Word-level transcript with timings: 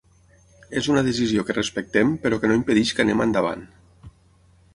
És 0.81 0.87
una 0.93 1.03
decisió 1.07 1.43
que 1.49 1.55
respectem 1.57 2.15
però 2.25 2.41
que 2.45 2.51
no 2.53 2.57
impedeix 2.61 2.95
que 2.97 3.05
anem 3.07 3.23
endavant. 3.27 3.63